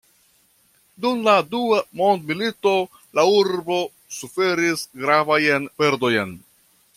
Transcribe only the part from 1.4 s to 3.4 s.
dua mondmilito la